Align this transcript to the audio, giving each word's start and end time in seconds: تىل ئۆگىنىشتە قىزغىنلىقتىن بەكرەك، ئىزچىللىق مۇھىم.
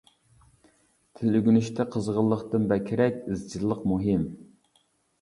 تىل 1.19 1.37
ئۆگىنىشتە 1.41 1.87
قىزغىنلىقتىن 1.97 2.69
بەكرەك، 2.75 3.23
ئىزچىللىق 3.31 3.89
مۇھىم. 3.95 4.29